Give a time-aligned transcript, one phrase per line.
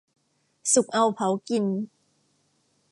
[0.73, 1.65] สุกเอาเผากิน